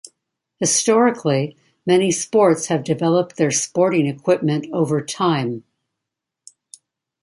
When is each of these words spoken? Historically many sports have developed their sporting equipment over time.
Historically 0.57 1.55
many 1.85 2.11
sports 2.11 2.65
have 2.69 2.83
developed 2.83 3.35
their 3.35 3.51
sporting 3.51 4.07
equipment 4.07 4.65
over 4.73 4.99
time. 4.99 5.63